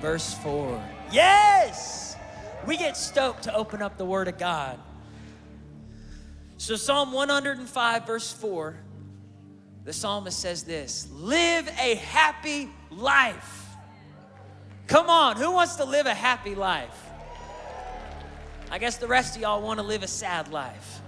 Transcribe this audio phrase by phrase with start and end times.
[0.00, 0.82] verse 4.
[1.12, 2.16] Yes!
[2.66, 4.78] We get stoked to open up the Word of God.
[6.56, 8.76] So, Psalm 105, verse 4,
[9.84, 13.76] the psalmist says this Live a happy life.
[14.86, 17.04] Come on, who wants to live a happy life?
[18.70, 21.00] I guess the rest of y'all want to live a sad life.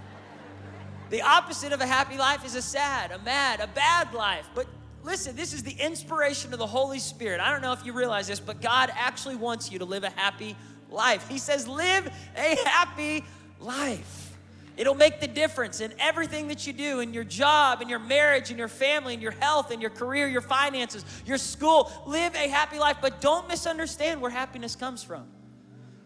[1.09, 4.47] The opposite of a happy life is a sad, a mad, a bad life.
[4.55, 4.67] But
[5.03, 7.39] Listen, this is the inspiration of the Holy Spirit.
[7.39, 10.09] I don't know if you realize this, but God actually wants you to live a
[10.11, 10.55] happy
[10.89, 11.27] life.
[11.27, 13.23] He says, Live a happy
[13.59, 14.37] life.
[14.77, 18.51] It'll make the difference in everything that you do, in your job, in your marriage,
[18.51, 21.91] in your family, in your health, in your career, your finances, your school.
[22.05, 25.25] Live a happy life, but don't misunderstand where happiness comes from.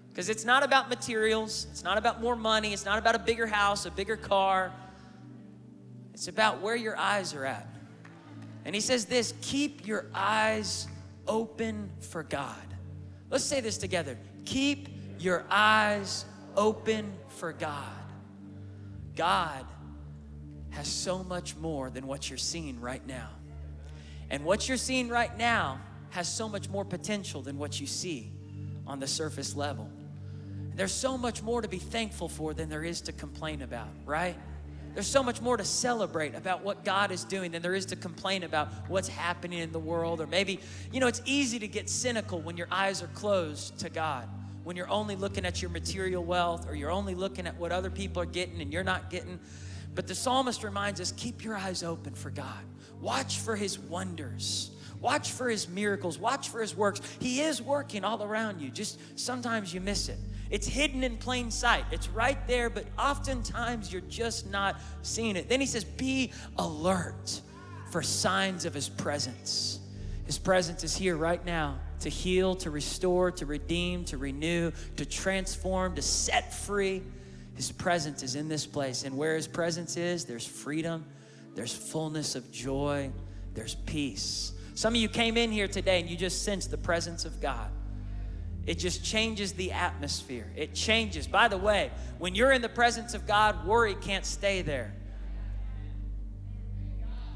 [0.09, 3.45] Because it's not about materials, it's not about more money, it's not about a bigger
[3.45, 4.73] house, a bigger car.
[6.13, 7.67] It's about where your eyes are at.
[8.65, 10.87] And he says this keep your eyes
[11.27, 12.55] open for God.
[13.29, 14.17] Let's say this together.
[14.45, 16.25] Keep your eyes
[16.57, 17.83] open for God.
[19.15, 19.65] God
[20.71, 23.29] has so much more than what you're seeing right now.
[24.29, 28.31] And what you're seeing right now has so much more potential than what you see
[28.85, 29.89] on the surface level.
[30.75, 34.35] There's so much more to be thankful for than there is to complain about, right?
[34.95, 37.97] There's so much more to celebrate about what God is doing than there is to
[37.97, 40.21] complain about what's happening in the world.
[40.21, 40.61] Or maybe,
[40.93, 44.29] you know, it's easy to get cynical when your eyes are closed to God,
[44.63, 47.89] when you're only looking at your material wealth or you're only looking at what other
[47.89, 49.37] people are getting and you're not getting.
[49.93, 52.63] But the psalmist reminds us keep your eyes open for God,
[53.01, 54.71] watch for his wonders.
[55.01, 56.17] Watch for his miracles.
[56.17, 56.99] Watch for his works.
[57.19, 58.71] He is working all around you.
[58.71, 60.17] Just sometimes you miss it.
[60.49, 61.85] It's hidden in plain sight.
[61.91, 65.49] It's right there, but oftentimes you're just not seeing it.
[65.49, 67.41] Then he says, Be alert
[67.91, 69.79] for signs of his presence.
[70.25, 75.05] His presence is here right now to heal, to restore, to redeem, to renew, to
[75.05, 77.01] transform, to set free.
[77.55, 79.03] His presence is in this place.
[79.03, 81.05] And where his presence is, there's freedom,
[81.55, 83.11] there's fullness of joy,
[83.53, 84.51] there's peace.
[84.73, 87.69] Some of you came in here today and you just sensed the presence of God.
[88.65, 90.51] It just changes the atmosphere.
[90.55, 91.27] It changes.
[91.27, 94.93] By the way, when you're in the presence of God, worry can't stay there.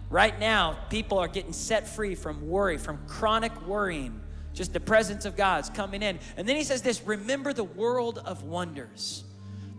[0.09, 4.21] Right now, people are getting set free from worry, from chronic worrying.
[4.53, 6.17] Just the presence of God's coming in.
[6.35, 9.23] And then he says this remember the world of wonders.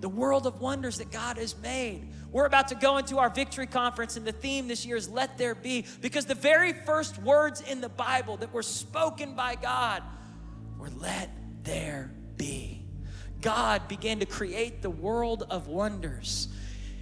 [0.01, 2.09] The world of wonders that God has made.
[2.31, 5.37] We're about to go into our victory conference, and the theme this year is Let
[5.37, 10.05] There Be, because the very first words in the Bible that were spoken by God
[10.79, 11.29] were Let
[11.65, 12.85] there be.
[13.41, 16.49] God began to create the world of wonders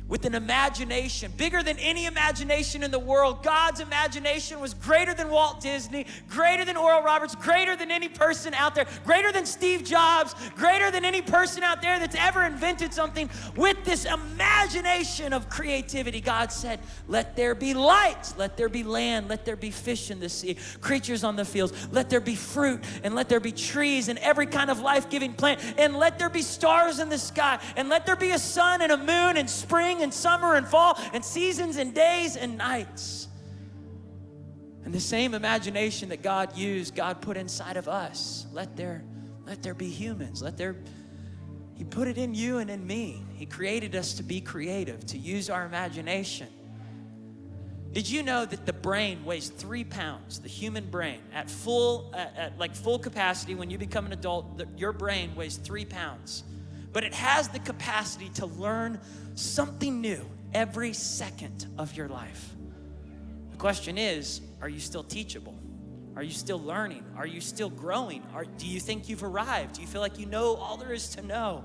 [0.09, 3.43] with an imagination bigger than any imagination in the world.
[3.43, 8.55] God's imagination was greater than Walt Disney, greater than Oral Roberts, greater than any person
[8.55, 12.95] out there, greater than Steve Jobs, greater than any person out there that's ever invented
[12.95, 13.29] something.
[13.55, 19.29] With this imagination of creativity, God said, Let there be light, let there be land,
[19.29, 22.83] let there be fish in the sea, creatures on the fields, let there be fruit,
[23.05, 26.31] and let there be trees and every kind of life giving plant, and let there
[26.31, 29.49] be stars in the sky, and let there be a sun and a moon and
[29.51, 33.29] spring spring and summer and fall and seasons and days and nights.
[34.85, 38.47] And the same imagination that God used, God put inside of us.
[38.53, 39.03] Let there,
[39.45, 40.41] let there be humans.
[40.41, 40.77] Let there,
[41.75, 43.23] He put it in you and in me.
[43.35, 46.49] He created us to be creative, to use our imagination.
[47.93, 50.39] Did you know that the brain weighs three pounds?
[50.39, 54.59] The human brain, at full, at, at like full capacity, when you become an adult,
[54.59, 56.45] the, your brain weighs three pounds.
[56.93, 59.01] But it has the capacity to learn
[59.35, 60.25] something new
[60.55, 62.55] every second of your life.
[63.51, 65.55] The question is are you still teachable?
[66.17, 67.05] Are you still learning?
[67.17, 68.25] Are you still growing?
[68.35, 69.77] Are, do you think you've arrived?
[69.77, 71.63] Do you feel like you know all there is to know?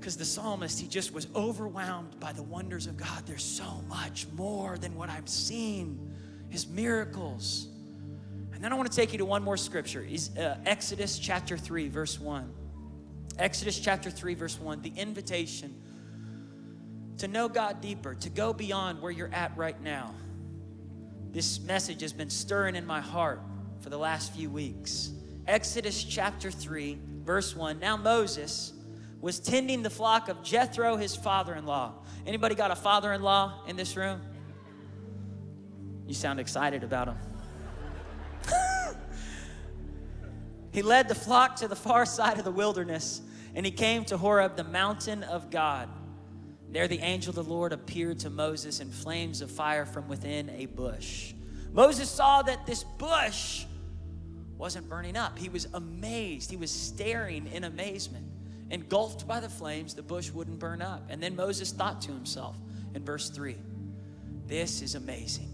[0.00, 3.24] Because the psalmist, he just was overwhelmed by the wonders of God.
[3.24, 6.12] There's so much more than what I'm seeing,
[6.48, 7.68] his miracles.
[8.52, 11.56] And then I want to take you to one more scripture is uh, Exodus chapter
[11.56, 12.52] 3, verse 1.
[13.38, 15.74] Exodus chapter 3, verse 1, the invitation
[17.18, 20.14] to know God deeper, to go beyond where you're at right now.
[21.30, 23.40] This message has been stirring in my heart
[23.80, 25.12] for the last few weeks.
[25.46, 27.78] Exodus chapter 3, verse 1.
[27.78, 28.72] Now Moses
[29.20, 31.94] was tending the flock of Jethro, his father-in-law.
[32.26, 34.20] Anybody got a father-in-law in this room?
[36.06, 37.31] You sound excited about him.
[40.72, 43.20] He led the flock to the far side of the wilderness,
[43.54, 45.88] and he came to Horeb, the mountain of God.
[46.70, 50.48] There the angel of the Lord appeared to Moses in flames of fire from within
[50.50, 51.34] a bush.
[51.72, 53.66] Moses saw that this bush
[54.56, 55.38] wasn't burning up.
[55.38, 56.50] He was amazed.
[56.50, 58.26] He was staring in amazement.
[58.70, 61.02] Engulfed by the flames, the bush wouldn't burn up.
[61.10, 62.56] And then Moses thought to himself
[62.94, 63.56] in verse 3
[64.46, 65.50] This is amazing.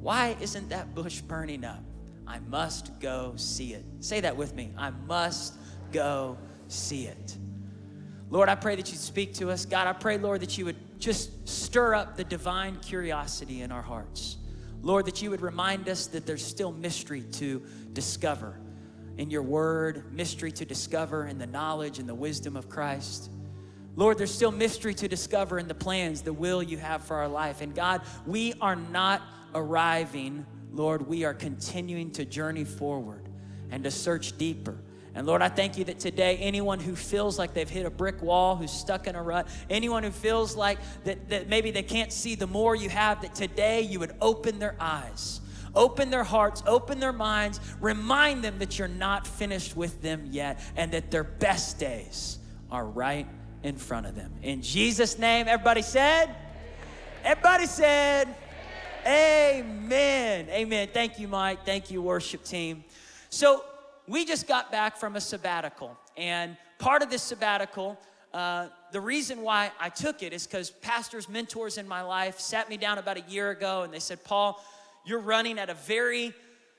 [0.00, 1.84] Why isn't that bush burning up?
[2.30, 3.84] I must go see it.
[3.98, 4.72] Say that with me.
[4.78, 5.54] I must
[5.90, 6.38] go
[6.68, 7.36] see it.
[8.30, 9.64] Lord, I pray that you speak to us.
[9.64, 13.82] God, I pray, Lord, that you would just stir up the divine curiosity in our
[13.82, 14.36] hearts.
[14.80, 17.60] Lord, that you would remind us that there's still mystery to
[17.94, 18.60] discover
[19.16, 23.28] in your word, mystery to discover in the knowledge and the wisdom of Christ.
[23.96, 27.28] Lord, there's still mystery to discover in the plans, the will you have for our
[27.28, 27.60] life.
[27.60, 29.20] And God, we are not
[29.52, 33.28] arriving, Lord, we are continuing to journey forward
[33.70, 34.76] and to search deeper.
[35.14, 38.22] And Lord, I thank you that today, anyone who feels like they've hit a brick
[38.22, 42.12] wall, who's stuck in a rut, anyone who feels like that, that maybe they can't
[42.12, 45.40] see the more you have, that today you would open their eyes
[45.74, 50.60] Open their hearts, open their minds, remind them that you're not finished with them yet
[50.76, 52.38] and that their best days
[52.70, 53.26] are right
[53.62, 54.32] in front of them.
[54.42, 56.34] In Jesus' name, everybody said,
[57.22, 58.34] Everybody said,
[59.10, 60.46] Amen.
[60.50, 60.88] Amen.
[60.92, 61.64] Thank you, Mike.
[61.64, 62.84] Thank you, worship team.
[63.28, 63.64] So,
[64.06, 67.98] we just got back from a sabbatical, and part of this sabbatical,
[68.32, 72.68] uh, the reason why I took it is because pastors, mentors in my life sat
[72.68, 74.64] me down about a year ago and they said, Paul,
[75.04, 76.32] you're running at a very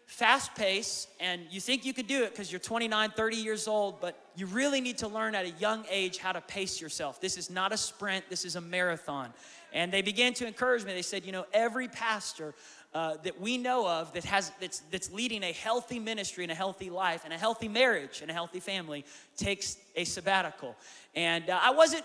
[0.05, 3.99] fast pace and you think you could do it because you're 29, 30 years old,
[3.99, 7.19] but you really need to learn at a young age how to pace yourself.
[7.19, 9.33] This is not a sprint, this is a marathon.
[9.73, 10.93] And they began to encourage me.
[10.93, 12.53] They said, you know, every pastor
[12.93, 16.55] uh, that we know of that has that's that's leading a healthy ministry and a
[16.55, 19.05] healthy life and a healthy marriage and a healthy family
[19.37, 20.75] takes a sabbatical.
[21.15, 22.03] And uh, I wasn't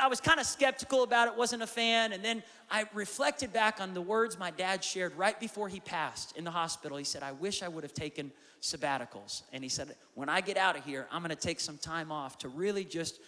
[0.00, 2.12] I was kind of skeptical about it, wasn't a fan.
[2.12, 6.36] And then I reflected back on the words my dad shared right before he passed
[6.36, 6.98] in the hospital.
[6.98, 8.30] He said, I wish I would have taken
[8.60, 9.42] sabbaticals.
[9.52, 12.12] And he said, When I get out of here, I'm going to take some time
[12.12, 13.18] off to really just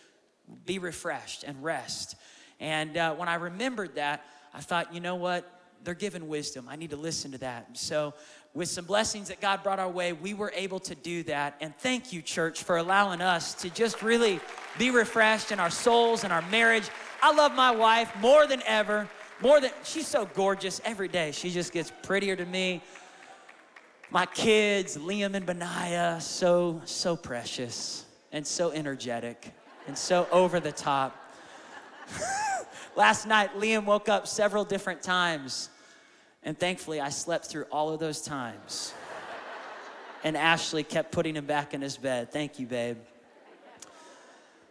[0.66, 2.16] be refreshed and rest.
[2.60, 4.24] And uh, when I remembered that,
[4.54, 5.50] I thought, you know what?
[5.82, 6.68] They're given wisdom.
[6.68, 7.76] I need to listen to that.
[7.78, 8.14] So
[8.52, 11.56] with some blessings that God brought our way, we were able to do that.
[11.60, 14.40] And thank you, church, for allowing us to just really
[14.78, 16.88] be refreshed in our souls and our marriage.
[17.22, 19.08] I love my wife more than ever.
[19.40, 21.32] More than she's so gorgeous every day.
[21.32, 22.82] She just gets prettier to me.
[24.10, 29.50] My kids, Liam and Benaiah, so, so precious and so energetic
[29.86, 31.16] and so over the top.
[32.96, 35.70] Last night, Liam woke up several different times
[36.42, 38.94] and thankfully, I slept through all of those times.
[40.24, 42.32] and Ashley kept putting him back in his bed.
[42.32, 42.96] Thank you, babe.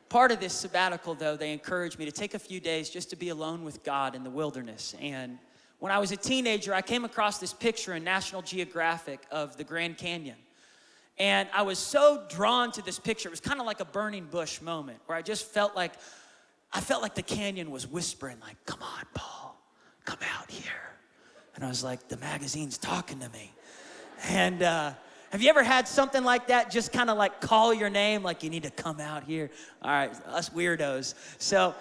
[0.09, 3.15] Part of this sabbatical, though, they encouraged me to take a few days just to
[3.15, 4.95] be alone with God in the wilderness.
[4.99, 5.37] And
[5.77, 9.63] when I was a teenager, I came across this picture in National Geographic of the
[9.63, 10.37] Grand Canyon.
[11.19, 13.29] And I was so drawn to this picture.
[13.29, 15.91] It was kind of like a burning bush moment where I just felt like
[16.71, 19.59] I felt like the canyon was whispering like, "Come on, Paul.
[20.05, 20.89] Come out here."
[21.59, 23.51] And I was like, the magazine's talking to me.
[24.29, 24.93] And uh,
[25.29, 28.43] have you ever had something like that just kind of like call your name, like
[28.43, 29.51] you need to come out here?
[29.81, 31.15] All right, us weirdos.
[31.37, 31.75] So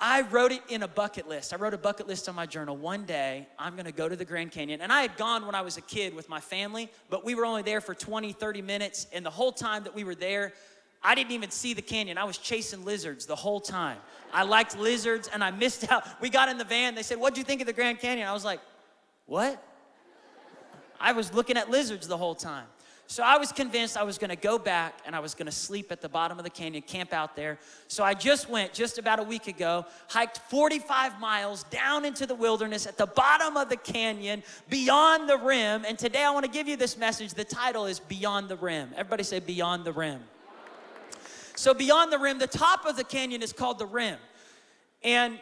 [0.00, 1.52] I wrote it in a bucket list.
[1.52, 2.76] I wrote a bucket list on my journal.
[2.76, 4.80] One day, I'm gonna go to the Grand Canyon.
[4.80, 7.44] And I had gone when I was a kid with my family, but we were
[7.44, 9.06] only there for 20, 30 minutes.
[9.12, 10.54] And the whole time that we were there,
[11.04, 12.16] I didn't even see the canyon.
[12.16, 13.98] I was chasing lizards the whole time.
[14.32, 16.04] I liked lizards and I missed out.
[16.20, 16.94] We got in the van.
[16.94, 18.28] They said, What'd you think of the Grand Canyon?
[18.28, 18.60] I was like,
[19.26, 19.62] what?
[21.00, 22.66] I was looking at lizards the whole time.
[23.08, 26.00] So I was convinced I was gonna go back and I was gonna sleep at
[26.00, 27.58] the bottom of the canyon, camp out there.
[27.88, 32.34] So I just went just about a week ago, hiked 45 miles down into the
[32.34, 35.84] wilderness at the bottom of the canyon, beyond the rim.
[35.86, 37.34] And today I wanna give you this message.
[37.34, 38.90] The title is Beyond the Rim.
[38.96, 40.20] Everybody say, Beyond the Rim.
[41.62, 44.18] So, beyond the rim, the top of the canyon is called the rim.
[45.04, 45.38] And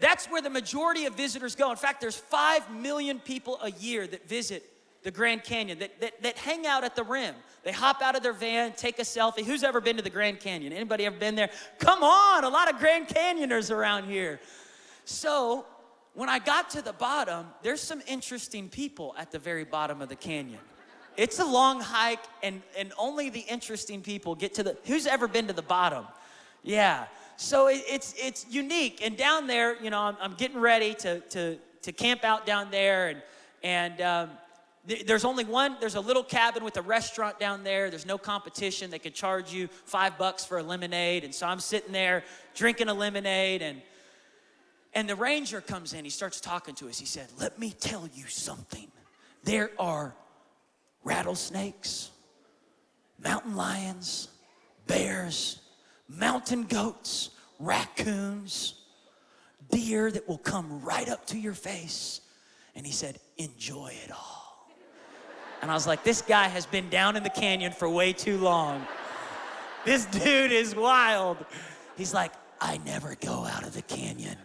[0.00, 1.70] that's where the majority of visitors go.
[1.70, 4.64] In fact, there's 5 million people a year that visit
[5.02, 7.34] the Grand Canyon, that, that, that hang out at the rim.
[7.64, 9.44] They hop out of their van, take a selfie.
[9.44, 10.72] Who's ever been to the Grand Canyon?
[10.72, 11.50] Anybody ever been there?
[11.78, 14.40] Come on, a lot of Grand Canyoners around here.
[15.04, 15.66] So
[16.14, 20.08] when I got to the bottom, there's some interesting people at the very bottom of
[20.08, 20.60] the canyon.
[21.18, 24.76] It's a long hike, and, and only the interesting people get to the.
[24.84, 26.06] Who's ever been to the bottom?
[26.62, 27.06] Yeah.
[27.36, 29.04] So it, it's it's unique.
[29.04, 32.70] And down there, you know, I'm, I'm getting ready to to to camp out down
[32.70, 33.22] there, and
[33.64, 34.30] and um,
[34.86, 35.76] th- there's only one.
[35.80, 37.90] There's a little cabin with a restaurant down there.
[37.90, 38.88] There's no competition.
[38.88, 42.22] They could charge you five bucks for a lemonade, and so I'm sitting there
[42.54, 43.82] drinking a lemonade, and
[44.94, 46.04] and the ranger comes in.
[46.04, 46.96] He starts talking to us.
[46.96, 48.86] He said, "Let me tell you something.
[49.42, 50.14] There are
[51.08, 52.10] rattlesnakes,
[53.18, 54.28] mountain lions,
[54.86, 55.60] bears,
[56.08, 58.78] mountain goats, raccoons."
[59.70, 62.20] deer that will come right up to your face.
[62.74, 64.68] And he said, Enjoy it all.
[65.62, 68.38] And I was like, This guy has been down in the canyon for way too
[68.38, 68.86] long.
[69.84, 71.38] This dude is wild.
[71.96, 74.36] He's like, I never go out of the canyon.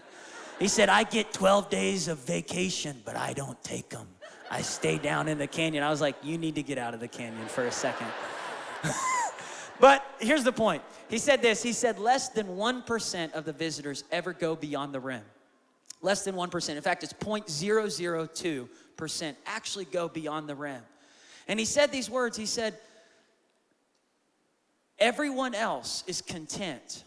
[0.60, 4.08] He said, I get 12 days of vacation, but I don't take them.
[4.54, 5.84] I stay down in the canyon.
[5.84, 8.06] I was like, You need to get out of the canyon for a second.
[9.80, 10.84] but here's the point.
[11.10, 15.00] He said this He said, less than 1% of the visitors ever go beyond the
[15.00, 15.24] rim.
[16.04, 16.70] Less than 1%.
[16.70, 20.84] In fact, it's 0.002% actually go beyond the rim.
[21.48, 22.78] And he said these words He said,
[25.00, 27.06] Everyone else is content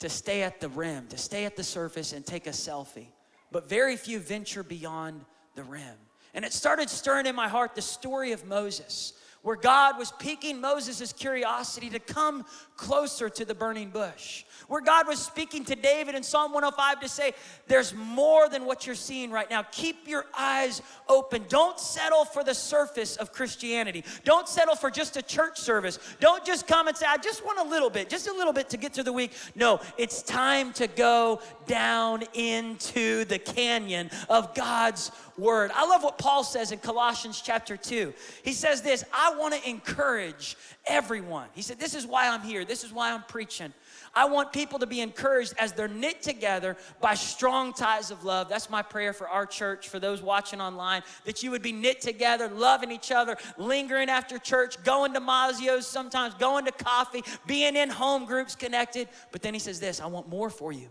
[0.00, 3.06] to stay at the rim, to stay at the surface and take a selfie,
[3.50, 5.24] but very few venture beyond
[5.54, 5.96] the rim.
[6.34, 9.14] And it started stirring in my heart the story of Moses
[9.44, 14.44] where God was piquing Moses' curiosity to come closer to the burning bush.
[14.68, 17.34] Where God was speaking to David in Psalm 105 to say,
[17.66, 19.62] There's more than what you're seeing right now.
[19.70, 21.44] Keep your eyes open.
[21.48, 24.02] Don't settle for the surface of Christianity.
[24.24, 25.98] Don't settle for just a church service.
[26.20, 28.70] Don't just come and say, I just want a little bit, just a little bit
[28.70, 29.32] to get through the week.
[29.54, 35.70] No, it's time to go down into the canyon of God's word.
[35.74, 38.12] I love what Paul says in Colossians chapter 2.
[38.42, 41.48] He says this I want to encourage everyone.
[41.54, 43.72] He said, This is why I'm here, this is why I'm preaching.
[44.16, 48.48] I want people to be encouraged as they're knit together by strong ties of love.
[48.48, 52.00] That's my prayer for our church, for those watching online, that you would be knit
[52.00, 57.74] together, loving each other, lingering after church, going to Mazzio's sometimes, going to coffee, being
[57.74, 59.08] in home groups connected.
[59.32, 60.88] But then he says this I want more for you.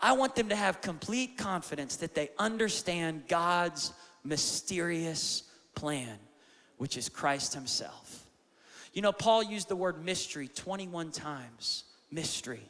[0.00, 3.92] I want them to have complete confidence that they understand God's
[4.24, 5.44] mysterious
[5.74, 6.18] plan,
[6.78, 8.26] which is Christ Himself.
[8.92, 11.84] You know, Paul used the word mystery 21 times.
[12.10, 12.60] Mystery,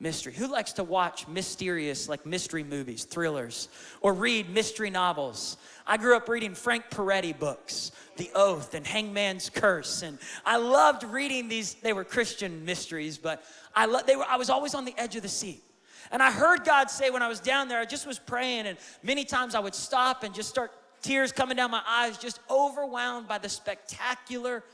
[0.00, 0.32] mystery.
[0.32, 3.68] Who likes to watch mysterious, like mystery movies, thrillers,
[4.00, 5.56] or read mystery novels?
[5.86, 11.04] I grew up reading Frank Peretti books, The Oath and Hangman's Curse, and I loved
[11.04, 11.74] reading these.
[11.74, 13.44] They were Christian mysteries, but
[13.74, 15.62] I, lo- they were, I was always on the edge of the seat.
[16.10, 18.78] And I heard God say when I was down there, I just was praying, and
[19.02, 20.72] many times I would stop and just start
[21.02, 24.64] tears coming down my eyes, just overwhelmed by the spectacular,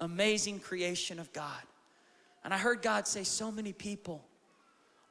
[0.00, 1.62] amazing creation of God.
[2.44, 4.24] And I heard God say, So many people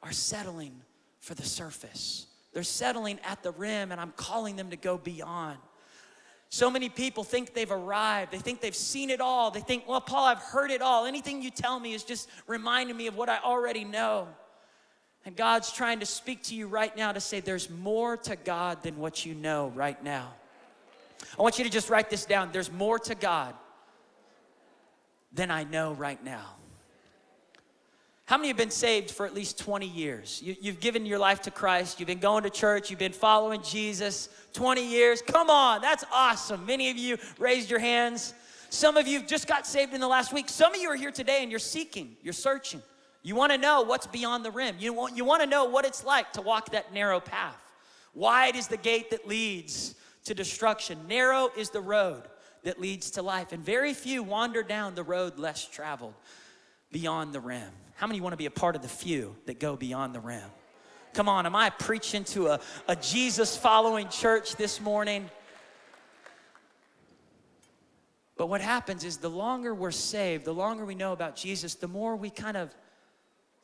[0.02, 0.80] are settling
[1.20, 2.26] for the surface.
[2.52, 5.58] They're settling at the rim, and I'm calling them to go beyond.
[6.48, 8.32] So many people think they've arrived.
[8.32, 9.50] They think they've seen it all.
[9.50, 11.04] They think, well, Paul, I've heard it all.
[11.04, 14.28] Anything you tell me is just reminding me of what I already know.
[15.26, 18.84] And God's trying to speak to you right now to say there's more to God
[18.84, 20.32] than what you know right now.
[21.36, 22.50] I want you to just write this down.
[22.52, 23.54] There's more to God
[25.32, 26.44] than I know right now.
[28.26, 30.40] How many have been saved for at least 20 years?
[30.44, 33.62] You, have given your life to Christ, you've been going to church, you've been following
[33.62, 35.22] Jesus 20 years.
[35.22, 36.66] Come on, that's awesome.
[36.66, 38.32] Many of you raised your hands.
[38.70, 40.48] Some of you just got saved in the last week.
[40.48, 42.82] Some of you are here today and you're seeking, you're searching.
[43.26, 44.76] You want to know what's beyond the rim.
[44.78, 47.60] You want, you want to know what it's like to walk that narrow path.
[48.14, 52.22] Wide is the gate that leads to destruction, narrow is the road
[52.62, 53.50] that leads to life.
[53.50, 56.14] And very few wander down the road less traveled
[56.92, 57.68] beyond the rim.
[57.96, 60.48] How many want to be a part of the few that go beyond the rim?
[61.12, 65.28] Come on, am I preaching to a, a Jesus following church this morning?
[68.36, 71.88] But what happens is the longer we're saved, the longer we know about Jesus, the
[71.88, 72.72] more we kind of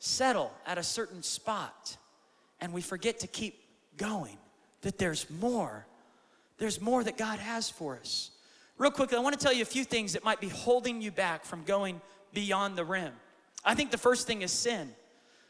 [0.03, 1.95] settle at a certain spot
[2.59, 3.63] and we forget to keep
[3.95, 4.37] going,
[4.81, 5.85] that there's more.
[6.57, 8.31] There's more that God has for us.
[8.77, 11.09] Real quickly, I want to tell you a few things that might be holding you
[11.09, 12.01] back from going
[12.33, 13.13] beyond the rim.
[13.63, 14.89] I think the first thing is sin.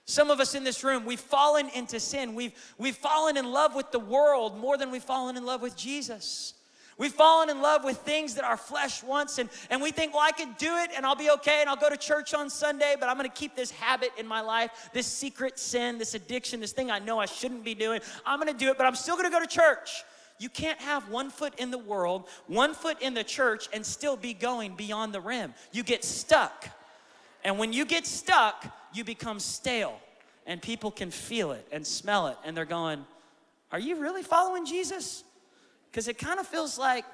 [0.06, 2.36] Some of us in this room, we've fallen into sin.
[2.36, 5.76] We've, we've fallen in love with the world more than we've fallen in love with
[5.76, 6.54] Jesus.
[6.98, 10.24] We've fallen in love with things that our flesh wants, and, and we think, well,
[10.24, 12.96] I can do it and I'll be okay and I'll go to church on Sunday,
[13.00, 16.72] but I'm gonna keep this habit in my life, this secret sin, this addiction, this
[16.72, 18.02] thing I know I shouldn't be doing.
[18.26, 20.04] I'm gonna do it, but I'm still gonna go to church
[20.40, 24.18] You can't have one foot in the world, one foot in the church, and still
[24.18, 25.54] be going beyond the rim.
[25.72, 26.70] You get stuck.
[27.44, 30.00] And when you get stuck, you become stale.
[30.46, 32.38] And people can feel it and smell it.
[32.44, 33.06] And they're going,
[33.72, 35.24] Are you really following Jesus?
[35.94, 37.06] Because it kind of feels like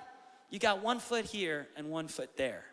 [0.49, 2.63] you got one foot here and one foot there.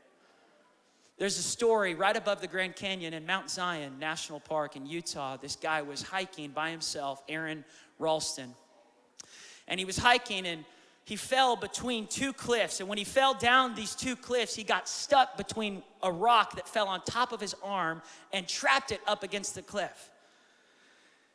[1.18, 5.36] There's a story right above the Grand Canyon in Mount Zion National Park in Utah.
[5.36, 7.64] This guy was hiking by himself, Aron
[7.98, 8.54] Ralston.
[9.66, 10.64] And he was hiking and
[11.04, 12.78] he fell between two cliffs.
[12.78, 16.68] And when he fell down these two cliffs, he got stuck between a rock that
[16.68, 18.00] fell on top of his arm
[18.32, 20.10] and trapped it up against the cliff.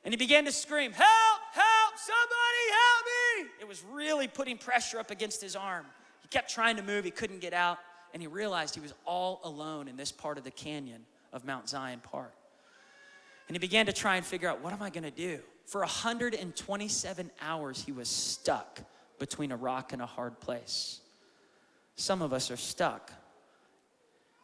[0.06, 3.21] And he began to scream, Help, help, somebody help me!
[3.60, 5.86] It was really putting pressure up against his arm.
[6.21, 7.77] He kept trying to move, he couldn't get out,
[8.13, 11.69] and he realized he was all alone in this part of the canyon of Mount
[11.69, 12.33] Zion Park.
[13.48, 15.39] And he began to try and figure out, What am I gonna do?
[15.65, 18.81] For 127 hours, he was stuck
[19.19, 21.00] between a rock and a hard place.
[21.95, 23.12] Some of us are stuck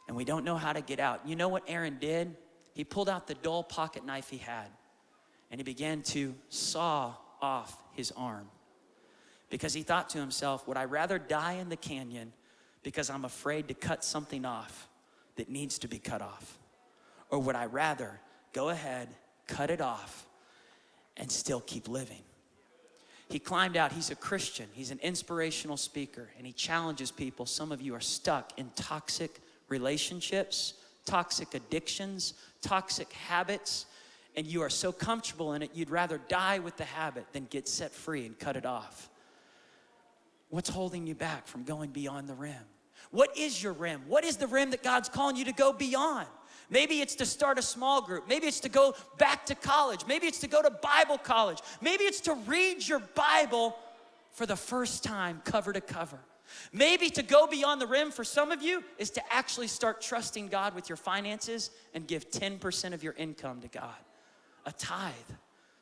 [0.07, 1.21] and we don't know how to get out.
[1.25, 2.35] You know what Aron did?
[2.73, 4.67] He pulled out the dull pocket knife he had
[5.49, 8.47] and he began to saw off his arm
[9.49, 12.33] because he thought to himself, Would I rather die in the canyon
[12.83, 14.87] because I'm afraid to cut something off
[15.35, 16.57] that needs to be cut off?
[17.29, 18.19] Or would I rather
[18.53, 19.09] go ahead,
[19.47, 20.25] cut it off,
[21.17, 22.21] and still keep living?
[23.29, 23.91] He climbed out.
[23.91, 27.45] He's a Christian, he's an inspirational speaker, and he challenges people.
[27.45, 30.75] Some of you are stuck in toxic relationships,
[31.05, 33.85] toxic addictions, toxic habits
[34.37, 37.67] and you are so comfortable in it, you'd rather die with the habit than get
[37.67, 39.09] set free and cut it off.
[40.49, 42.53] What's holding you back from going beyond the rim?
[43.11, 44.01] What is your rim?
[44.07, 46.27] What is the rim that God's calling you to go beyond?
[46.69, 48.27] Maybe it's to start a small group.
[48.27, 50.05] Maybe it's to go back to college.
[50.07, 51.59] Maybe it's to go to Bible college.
[51.81, 53.77] Maybe it's to read your Bible
[54.31, 56.19] for the first time, cover to cover.
[56.71, 60.47] Maybe to go beyond the rim for some of you is to actually start trusting
[60.47, 63.95] God with your finances and give 10% of your income to God
[64.65, 65.13] a tithe.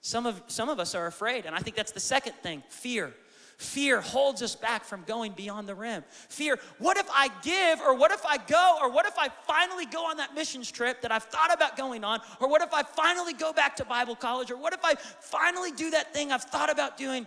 [0.02, 3.14] Some of, some of us are afraid, and I think that's the second thing fear.
[3.58, 6.04] Fear holds us back from going beyond the rim.
[6.30, 9.86] Fear, what if I give, or what if I go, or what if I finally
[9.86, 12.84] go on that missions trip that I've thought about going on, or what if I
[12.84, 16.44] finally go back to Bible college, or what if I finally do that thing I've
[16.44, 17.26] thought about doing,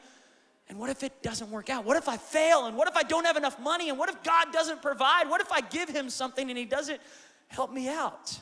[0.69, 1.87] and what if it doesn't work out?
[1.87, 4.23] What if I fail, and what if I don't have enough money, and what if
[4.23, 5.31] God doesn't provide?
[5.31, 7.01] What if I give Him something and He doesn't
[7.49, 8.39] help me out?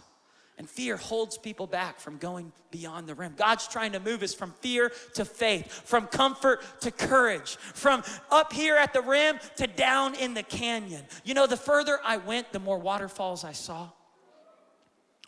[0.58, 3.34] And fear holds people back from going beyond the rim.
[3.36, 8.54] God's trying to move us from fear to faith, from comfort to courage, from up
[8.54, 11.04] here at the rim to down in the canyon.
[11.24, 13.90] You know, the further I went, the more waterfalls I saw.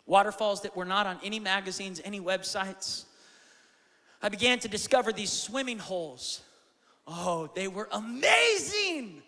[0.07, 3.05] Waterfalls that were not on any magazines, any websites.
[4.23, 6.41] I began to discover these swimming holes.
[7.05, 9.21] Oh, they were amazing.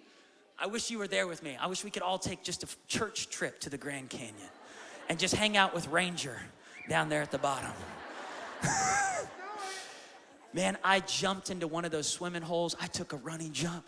[0.58, 1.58] I wish you were there with me.
[1.60, 4.50] I wish we could all take just a church trip to the Grand Canyon
[5.10, 6.40] and just hang out with Ranger
[6.90, 7.72] down there at the bottom.
[10.54, 12.76] Man, I jumped into one of those swimming holes.
[12.80, 13.86] I took a running jump.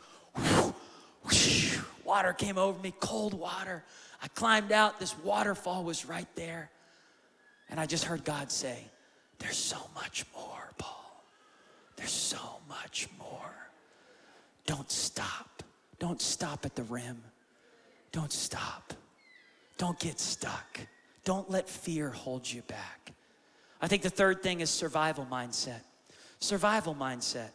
[2.06, 3.84] Water came over me, cold water.
[4.22, 5.00] I climbed out.
[5.00, 6.70] This waterfall was right there.
[7.70, 8.78] And I just heard God say,
[9.40, 11.24] There's so much more, Paul.
[11.96, 13.54] There's so much more.
[14.66, 15.64] Don't stop.
[16.00, 17.22] Don't stop at the rim.
[18.12, 18.94] Don't stop.
[19.78, 20.80] Don't get stuck.
[21.24, 23.14] Don't let fear hold you back.
[23.82, 25.82] I think the third thing is survival mindset.
[26.40, 27.50] Survival mindset.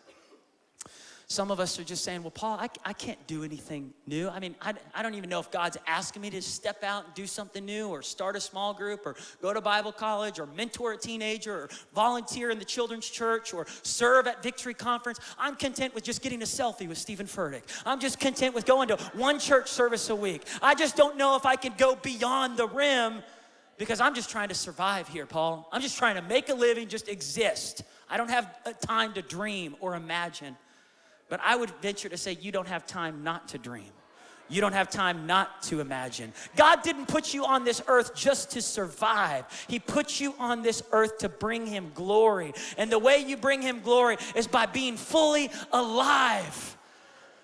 [1.31, 4.31] Some of us are just saying, well, Paul, I, I can't do anything new.
[4.31, 7.13] I mean, I, I don't even know if God's asking me to step out and
[7.13, 10.95] do something new or start a small group or go to Bible college or mentor
[10.95, 15.21] a teenager or volunteer in the children's church or serve at Victory Conference.
[15.39, 17.65] I'm content with just getting a selfie with Steven Furtick.
[17.85, 20.45] I'm just content with going to one church service a week.
[20.63, 23.23] I just don't know if I can go beyond the rim
[23.79, 25.69] because I'm just trying to survive here, Paul.
[25.73, 27.83] I'm just trying to make a living, just exist.
[28.11, 30.57] I don't have uh, time to dream or imagine.
[31.29, 33.93] But I would venture to say you don't have time not to dream.
[34.51, 36.33] You don't have time not to imagine.
[36.57, 39.45] God didn't put you on this earth just to survive.
[39.69, 42.55] He put you on this earth to bring Him glory.
[42.79, 46.78] And the way you bring Him glory is by being fully alive.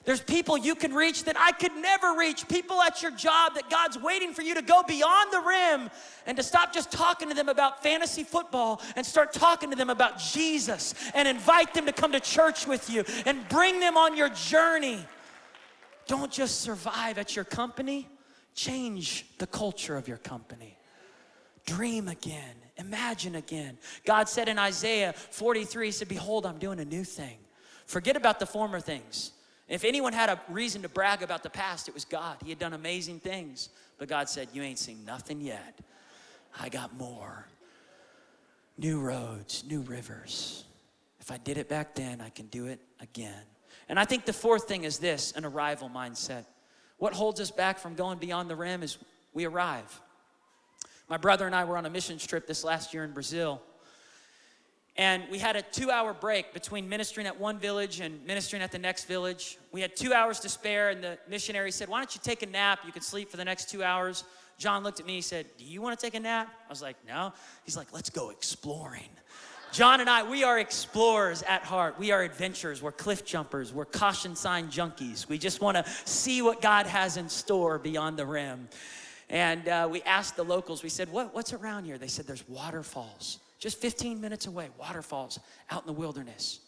[0.04, 2.46] There's people you can reach that I could never reach.
[2.46, 5.90] People at your job that God's waiting for you to go beyond the rim
[6.26, 9.88] and to stop just talking to them about fantasy football and start talking to them
[9.88, 14.14] about Jesus and invite them to come to church with you and bring them on
[14.14, 14.98] your journey.
[16.06, 18.06] Don't just survive at your company,
[18.54, 20.76] change the culture of your company.
[21.64, 23.78] Dream again, imagine again.
[24.04, 27.38] God said in Isaiah 43, He said, Behold, I'm doing a new thing.
[27.86, 29.32] Forget about the former things.
[29.74, 32.36] If anyone had a reason to brag about the past, it was God.
[32.44, 33.70] He had done amazing things.
[33.98, 35.80] But God said, You ain't seen nothing yet.
[36.60, 37.48] I got more.
[38.78, 40.62] New roads, new rivers.
[41.18, 43.42] If I did it back then, I can do it again.
[43.88, 46.44] And I think the fourth thing is this an arrival mindset.
[46.98, 48.98] What holds us back from going beyond the rim is
[49.32, 50.00] we arrive.
[51.08, 53.60] My brother and I were on a missions trip this last year in Brazil.
[54.96, 58.70] And we had a two hour break between ministering at one village and ministering at
[58.70, 59.58] the next village.
[59.72, 62.46] We had two hours to spare, and the missionary said, Why don't you take a
[62.46, 62.80] nap?
[62.86, 64.22] You can sleep for the next two hours.
[64.56, 66.48] John looked at me, he said, Do you want to take a nap?
[66.64, 67.32] I was like, No.
[67.64, 69.08] He's like, Let's go exploring.
[69.72, 71.98] John and I, we are explorers at heart.
[71.98, 72.80] We are adventurers.
[72.80, 73.74] We're cliff jumpers.
[73.74, 75.28] We're caution sign junkies.
[75.28, 78.68] We just want to see what God has in store beyond the rim.
[79.28, 81.98] And uh, we asked the locals, we said, what, What's around here?
[81.98, 83.40] They said, There's waterfalls.
[83.64, 86.60] Just 15 minutes away, waterfalls out in the wilderness.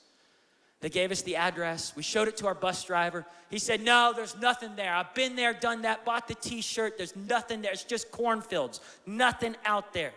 [0.81, 1.95] They gave us the address.
[1.95, 3.27] We showed it to our bus driver.
[3.51, 4.95] He said, No, there's nothing there.
[4.95, 6.97] I've been there, done that, bought the t shirt.
[6.97, 7.71] There's nothing there.
[7.71, 10.15] It's just cornfields, nothing out there.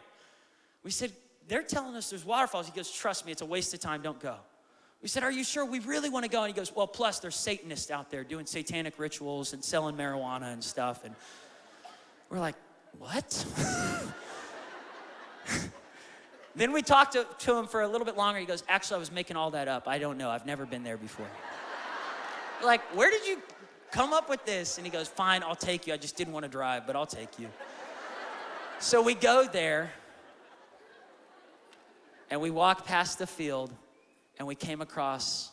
[0.86, 1.12] We said,
[1.50, 2.68] they're telling us there's waterfalls.
[2.68, 4.02] He goes, Trust me, it's a waste of time.
[4.02, 4.38] Don't go.
[5.02, 6.44] We said, Are you sure we really want to go?
[6.44, 10.54] And he goes, Well, plus there's Satanists out there doing satanic rituals and selling marijuana
[10.54, 11.04] and stuff.
[11.04, 11.14] And
[12.30, 12.56] we're like,
[13.00, 13.46] What?
[16.60, 18.40] then we talked to, to him for a little bit longer.
[18.40, 19.88] He goes, Actually, I was making all that up.
[19.88, 20.30] I don't know.
[20.30, 21.28] I've never been there before.
[22.64, 23.42] like, where did you
[23.92, 24.78] come up with this?
[24.78, 25.94] And he goes, Fine, I'll take you.
[25.94, 27.48] I just didn't want to drive, but I'll take you.
[28.80, 29.92] So we go there
[32.30, 33.72] and we walked past the field
[34.38, 35.52] and we came across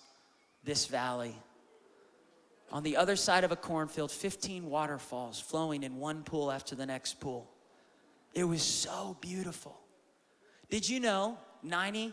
[0.64, 1.36] this valley.
[2.72, 6.86] On the other side of a cornfield, 15 waterfalls flowing in one pool after the
[6.86, 7.48] next pool.
[8.34, 9.78] It was so beautiful.
[10.70, 12.12] Did you know 98%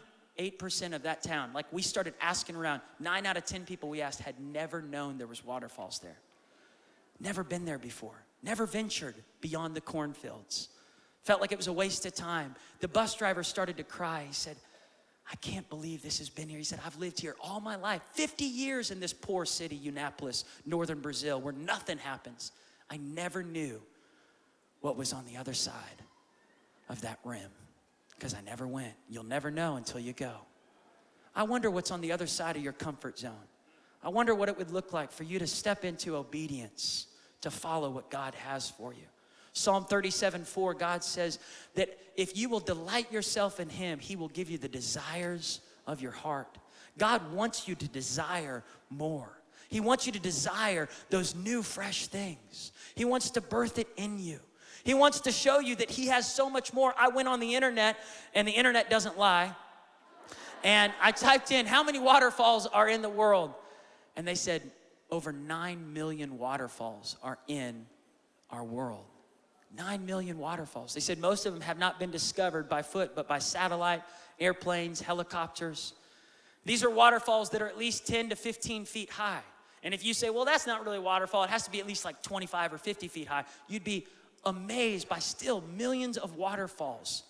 [0.93, 4.19] of that town, like we started asking around, nine out of 10 people we asked
[4.19, 6.17] had never known there was waterfalls there.
[7.19, 10.69] Never been there before, never ventured beyond the cornfields.
[11.23, 12.53] Felt like it was a waste of time.
[12.81, 14.25] The bus driver started to cry.
[14.27, 14.57] He said,
[15.31, 16.57] I can't believe this has been here.
[16.57, 20.43] He said, I've lived here all my life, 50 years in this poor city, Eunápolis,
[20.65, 22.51] northern Brazil, where nothing happens.
[22.89, 23.81] I never knew
[24.81, 26.03] what was on the other side
[26.89, 27.49] of that rim
[28.23, 28.93] because I never went.
[29.09, 30.31] You'll never know until you go.
[31.35, 33.33] I wonder what's on the other side of your comfort zone.
[34.01, 37.07] I wonder what it would look like for you to step into obedience
[37.41, 39.03] to follow what God has for you.
[39.51, 41.37] Psalm 37 4, God says
[41.75, 46.01] that if you will delight yourself in Him, He will give you the desires of
[46.01, 46.57] your heart.
[46.97, 49.37] God wants you to desire more.
[49.67, 52.71] He wants you to desire those new, fresh things.
[52.95, 54.39] He wants to birth it in you.
[54.83, 56.93] He wants to show you that He has so much more.
[56.97, 57.97] I went on the internet,
[58.33, 59.55] and the internet doesn't lie.
[60.63, 63.53] And I typed in, How many waterfalls are in the world?
[64.15, 64.61] And they said,
[65.09, 67.85] Over 9 million waterfalls are in
[68.49, 69.05] our world.
[69.75, 70.93] Nine million waterfalls.
[70.93, 74.03] They said most of them have not been discovered by foot, but by satellite,
[74.39, 75.93] airplanes, helicopters.
[76.63, 79.41] These are waterfalls that are at least 10 to 15 feet high.
[79.81, 81.87] And if you say, well, that's not really a waterfall, it has to be at
[81.87, 84.05] least like 25 or 50 feet high, you'd be
[84.45, 87.23] amazed by still millions of waterfalls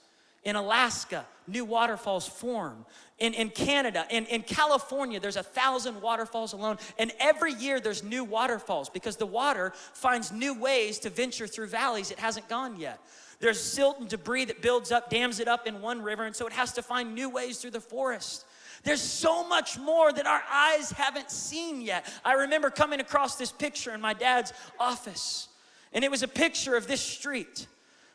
[0.43, 2.85] in Alaska, new waterfalls form.
[3.19, 6.77] In, in Canada, in, in California, there's a thousand waterfalls alone.
[6.99, 11.67] And every year there's new waterfalls because the water finds new ways to venture through
[11.67, 12.99] valleys it hasn't gone yet.
[13.39, 16.47] There's silt and debris that builds up, dams it up in one river, and so
[16.47, 18.45] it has to find new ways through the forest.
[18.83, 22.05] There's so much more that our eyes haven't seen yet.
[22.25, 25.47] I remember coming across this picture in my dad's office,
[25.93, 27.67] and it was a picture of this street,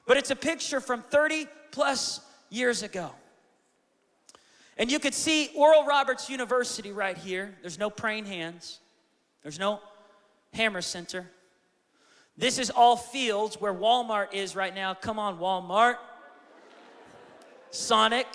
[0.07, 3.11] but it's a picture from 30 plus years ago.
[4.77, 7.57] And you could see Oral Roberts University right here.
[7.63, 8.81] There's no praying hands,
[9.43, 9.81] there's no
[10.53, 11.27] Hammer Center.
[12.37, 14.95] This is all fields where Walmart is right now.
[14.95, 15.97] Come on, Walmart.
[17.71, 18.29] Sonic.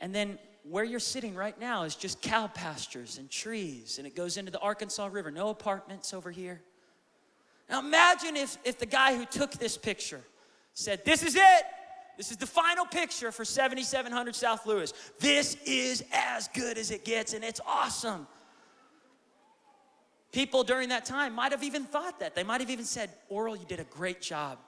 [0.00, 4.16] And then where you're sitting right now is just cow pastures and trees, and it
[4.16, 5.30] goes into the Arkansas River.
[5.30, 6.60] No apartments over here.
[7.68, 10.20] Now imagine if, if the guy who took this picture
[10.72, 11.64] said, This is it.
[12.16, 14.94] This is the final picture for 7700 South Lewis.
[15.18, 18.26] This is as good as it gets, and it's awesome.
[20.32, 22.34] People during that time might have even thought that.
[22.34, 24.58] They might have even said, Oral, you did a great job.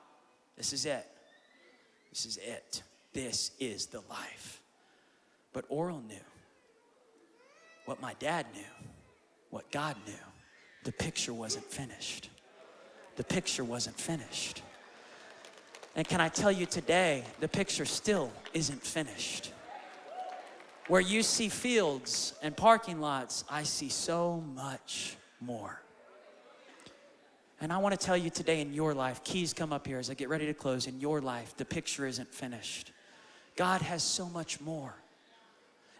[0.57, 1.07] This is it.
[2.11, 2.83] This is it.
[3.13, 4.63] This is the life.
[5.53, 6.17] But Oral knew
[7.87, 8.89] what my dad knew,
[9.51, 10.13] what God knew.
[10.85, 12.31] The picture wasn't finished.
[13.19, 14.63] The picture wasn't finished.
[15.97, 19.51] And can I tell you today, the picture still isn't finished.
[20.87, 25.83] Where you see fields and parking lots, I see so much more.
[27.61, 30.11] And I want to tell you today in your life, keys come up here as
[30.11, 30.87] I get ready to close.
[30.87, 32.93] In your life, the picture isn't finished.
[33.57, 34.95] God has so much more.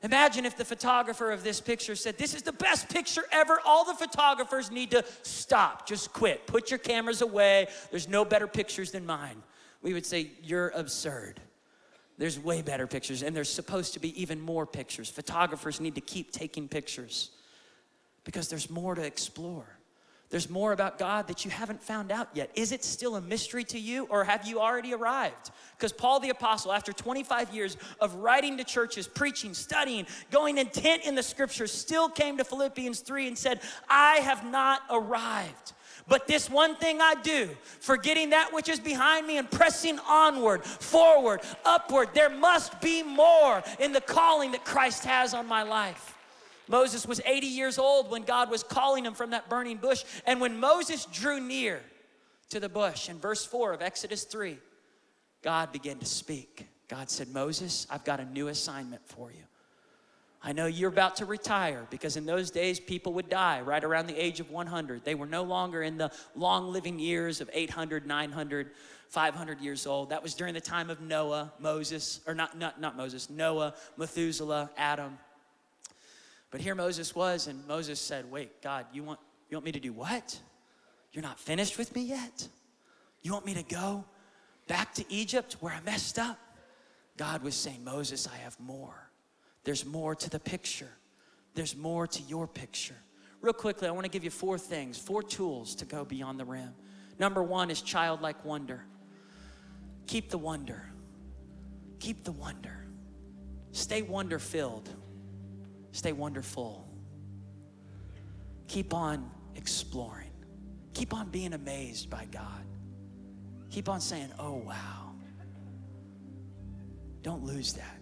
[0.03, 3.61] Imagine if the photographer of this picture said, This is the best picture ever.
[3.65, 7.67] All the photographers need to stop, just quit, put your cameras away.
[7.91, 9.43] There's no better pictures than mine.
[9.83, 11.41] We would say, You're absurd.
[12.17, 15.09] There's way better pictures, and there's supposed to be even more pictures.
[15.09, 17.31] Photographers need to keep taking pictures
[18.25, 19.78] because there's more to explore.
[20.31, 22.51] There's more about God that you haven't found out yet.
[22.55, 25.51] Is it still a mystery to you, or have you already arrived?
[25.77, 31.05] Because Paul the Apostle, after 25 years of writing to churches, preaching, studying, going intent
[31.05, 35.73] in the scriptures, still came to Philippians 3 and said, I have not arrived.
[36.09, 37.49] But this one thing I do,
[37.81, 43.63] forgetting that which is behind me and pressing onward, forward, upward, there must be more
[43.79, 46.18] in the calling that Christ has on my life.
[46.69, 50.05] Moses was 80 years old when God was calling him from that burning bush.
[50.27, 51.81] And when Moses drew near
[52.51, 54.59] to the bush, in verse 4 of Exodus 3,
[55.43, 56.67] God began to speak.
[56.89, 59.43] God said, Moses, I've got a new assignment for you.
[60.43, 64.07] I know you're about to retire because in those days people would die right around
[64.07, 65.05] the age of 100.
[65.05, 68.71] They were no longer in the long living years of 800, 900,
[69.09, 70.11] 500 years old.
[70.11, 74.71] That was during the time of Noah, Moses, or not, not, not Moses, Noah, Methuselah,
[74.77, 75.19] Adam.
[76.51, 79.81] But here Moses was, and Moses said, Wait, God, you want, you want me to
[79.81, 80.39] do what?
[81.13, 82.49] You're not finished with me yet?
[83.23, 84.05] You want me to go
[84.67, 86.39] back to Egypt where I messed up?
[87.17, 89.11] God was saying, Moses, I have more.
[89.65, 90.91] There's more to the picture,
[91.55, 92.97] there's more to your picture.
[93.41, 96.45] Real quickly, I want to give you four things, four tools to go beyond the
[96.45, 96.75] rim.
[97.21, 98.85] Number one is childlike wonder.
[100.09, 100.91] Keep the wonder.
[102.01, 102.87] Keep the wonder.
[103.73, 104.89] Stay wonder filled.
[105.93, 106.87] Stay wonderful.
[108.69, 110.31] Keep on exploring.
[110.95, 112.65] Keep on being amazed by God.
[113.71, 115.13] Keep on saying, oh, wow.
[117.23, 117.99] Don't lose that.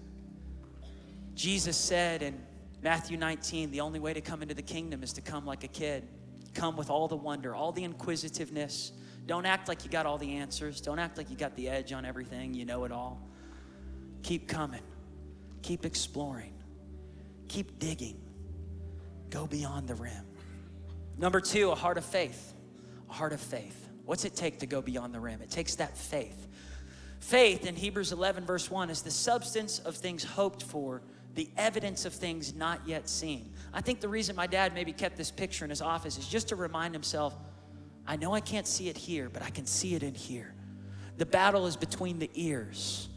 [1.34, 2.40] Jesus said in
[2.82, 5.68] Matthew 19, the only way to come into the kingdom is to come like a
[5.68, 6.08] kid.
[6.54, 8.92] Come with all the wonder, all the inquisitiveness.
[9.26, 10.80] Don't act like you got all the answers.
[10.80, 12.54] Don't act like you got the edge on everything.
[12.54, 13.20] You know it all.
[14.22, 14.82] Keep coming.
[15.62, 16.55] Keep exploring.
[17.48, 18.20] Keep digging.
[19.30, 20.24] Go beyond the rim.
[21.18, 22.54] Number two, a heart of faith.
[23.08, 23.88] A heart of faith.
[24.04, 25.42] What's it take to go beyond the rim?
[25.42, 26.46] It takes that faith.
[27.20, 31.02] Faith in Hebrews 11, verse 1, is the substance of things hoped for,
[31.34, 33.52] the evidence of things not yet seen.
[33.72, 36.48] I think the reason my dad maybe kept this picture in his office is just
[36.48, 37.34] to remind himself
[38.06, 40.54] I know I can't see it here, but I can see it in here.
[41.18, 43.08] The battle is between the ears.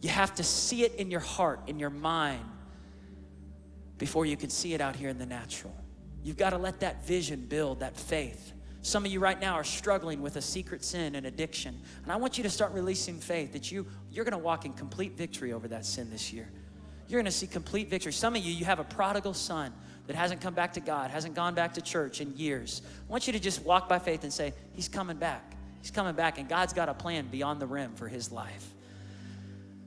[0.00, 2.44] You have to see it in your heart, in your mind,
[4.00, 5.76] before you can see it out here in the natural.
[6.24, 8.52] You've got to let that vision build that faith.
[8.80, 11.78] Some of you right now are struggling with a secret sin and addiction.
[12.02, 14.72] And I want you to start releasing faith that you, you're going to walk in
[14.72, 16.48] complete victory over that sin this year.
[17.08, 18.12] You're going to see complete victory.
[18.12, 19.70] Some of you, you have a prodigal son
[20.06, 22.80] that hasn't come back to God, hasn't gone back to church in years.
[23.06, 25.56] I want you to just walk by faith and say, He's coming back.
[25.82, 28.66] He's coming back, and God's got a plan beyond the rim for his life.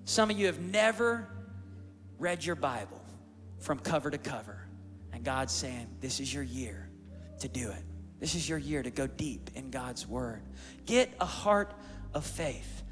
[0.05, 1.27] Some of you have never
[2.19, 3.02] read your Bible
[3.63, 4.67] from cover to cover.
[5.13, 6.89] And God's saying, This is your year
[7.39, 7.83] to do it.
[8.19, 10.43] This is your year to go deep in God's word.
[10.85, 11.73] Get a heart
[12.13, 12.83] of faith.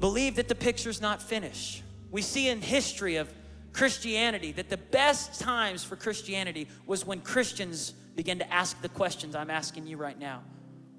[0.00, 1.82] Believe that the picture's not finished.
[2.10, 3.32] We see in history of
[3.72, 9.34] Christianity that the best times for Christianity was when Christians began to ask the questions
[9.34, 10.42] I'm asking you right now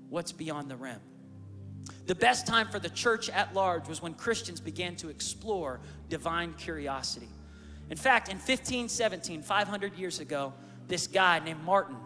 [0.09, 0.99] What's beyond the rim?
[2.05, 6.53] The best time for the church at large was when Christians began to explore divine
[6.53, 7.29] curiosity.
[7.89, 10.53] In fact, in 1517, 500 years ago,
[10.87, 11.97] this guy named Martin,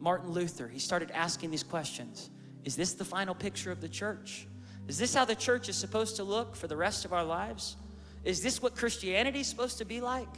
[0.00, 2.30] Martin Luther, he started asking these questions
[2.64, 4.46] Is this the final picture of the church?
[4.88, 7.76] Is this how the church is supposed to look for the rest of our lives?
[8.24, 10.28] Is this what Christianity is supposed to be like?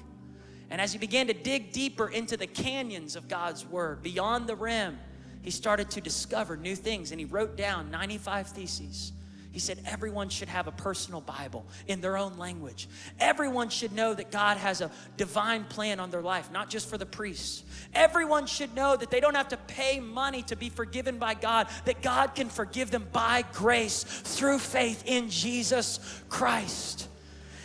[0.71, 4.57] And as he began to dig deeper into the canyons of God's word, beyond the
[4.57, 4.99] rim,
[5.43, 9.13] he started to discover new things and he wrote down 95 theses
[9.55, 12.89] he said everyone should have a personal Bible in their own language.
[13.21, 16.99] Everyone should know that God has a divine plan on their life, not just for
[16.99, 17.63] the priests.
[17.95, 21.69] Everyone should know that they don't have to pay money to be forgiven by God,
[21.85, 27.07] that God can forgive them by grace through faith in Jesus Christ.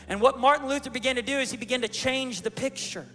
[0.08, 3.08] And what Martin Luther began to do is he began to change the picture.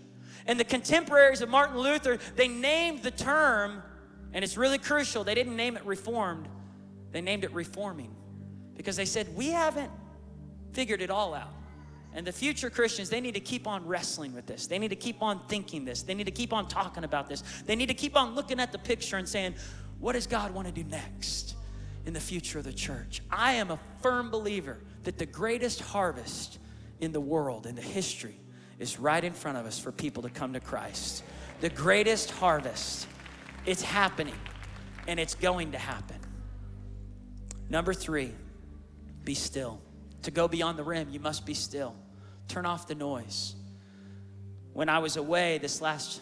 [0.48, 3.84] And the contemporaries of Martin Luther, they named the term,
[4.32, 6.48] and it's really crucial, they didn't name it reformed,
[7.12, 8.10] they named it reforming
[8.76, 9.90] because they said, We haven't
[10.72, 11.52] figured it all out.
[12.14, 14.68] And the future Christians, they need to keep on wrestling with this.
[14.68, 16.02] They need to keep on thinking this.
[16.02, 17.42] They need to keep on talking about this.
[17.66, 19.56] They need to keep on looking at the picture and saying,
[19.98, 21.56] what does God want to do next
[22.06, 23.20] in the future of the church?
[23.30, 26.58] I am a firm believer that the greatest harvest
[27.00, 28.38] in the world, in the history,
[28.78, 31.24] is right in front of us for people to come to Christ.
[31.60, 33.08] The greatest harvest.
[33.66, 34.36] It's happening
[35.08, 36.18] and it's going to happen.
[37.68, 38.32] Number three,
[39.24, 39.80] be still.
[40.22, 41.94] To go beyond the rim, you must be still.
[42.48, 43.54] Turn off the noise.
[44.72, 46.20] When I was away this last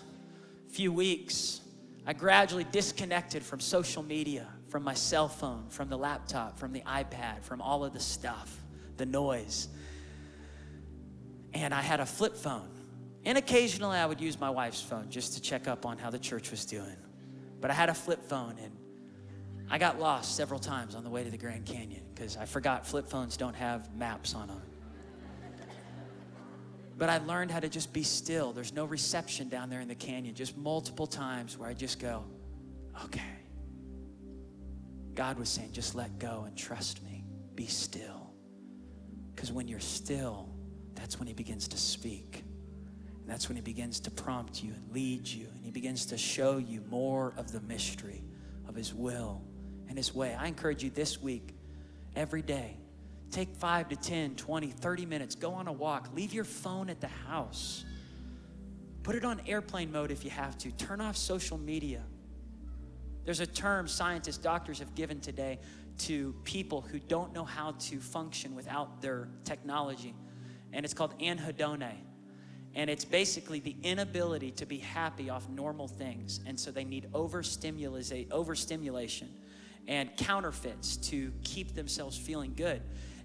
[0.68, 1.60] few weeks,
[2.06, 6.80] I gradually disconnected from social media, from my cell phone, from the laptop, from the
[6.80, 8.60] iPad, from all of the stuff,
[8.96, 9.68] the noise.
[11.54, 12.68] And I had a flip phone.
[13.24, 16.18] And occasionally I would use my wife's phone just to check up on how the
[16.18, 16.96] church was doing.
[17.60, 18.76] But I had a flip phone and
[19.72, 22.86] I got lost several times on the way to the Grand Canyon because I forgot
[22.86, 24.60] flip phones don't have maps on them.
[26.98, 28.52] But I learned how to just be still.
[28.52, 32.22] There's no reception down there in the canyon, just multiple times where I just go,
[33.06, 33.22] okay.
[35.14, 37.24] God was saying, just let go and trust me.
[37.54, 38.34] Be still.
[39.34, 40.50] Because when you're still,
[40.94, 42.44] that's when He begins to speak.
[43.20, 45.46] And that's when He begins to prompt you and lead you.
[45.54, 48.22] And He begins to show you more of the mystery
[48.68, 49.42] of His will
[49.92, 50.34] and His way.
[50.34, 51.54] I encourage you this week,
[52.16, 52.76] every day,
[53.32, 55.34] Take five to 10, 20, 30 minutes.
[55.34, 56.10] Go on a walk.
[56.14, 57.84] Leave your phone at the house.
[59.02, 60.70] Put it on airplane mode if you have to.
[60.72, 62.02] Turn off social media.
[63.24, 65.60] There's a term scientists, doctors have given today
[66.00, 70.14] to people who don't know how to function without their technology,
[70.72, 71.94] and it's called anhedone.
[72.74, 76.40] And it's basically the inability to be happy off normal things.
[76.46, 79.28] And so they need overstimulation
[79.88, 82.82] and counterfeits to keep themselves feeling good.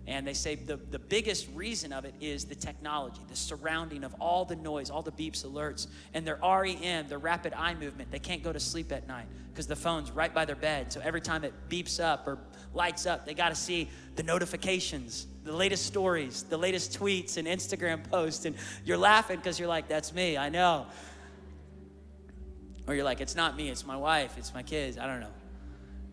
[0.08, 4.16] And they say the, the biggest reason of it is the technology, the surrounding of
[4.22, 8.10] all the noise, all the beeps, alerts, and their REM, their rapid eye movement.
[8.10, 10.94] They can't go to sleep at night because the phone's right by their bed.
[10.94, 12.40] So every time it beeps up or
[12.74, 17.46] lights up, they got to see the notifications, the latest stories, the latest tweets and
[17.46, 18.46] Instagram posts.
[18.46, 20.86] And you're laughing because you're like, that's me, I know.
[22.88, 25.34] Or you're like, it's not me, it's my wife, it's my kids, I don't know.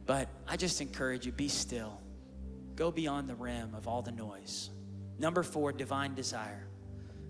[0.07, 2.01] But I just encourage you, be still
[2.77, 4.71] Go beyond the rim of all the noise.
[5.19, 6.67] Number four, divine desire.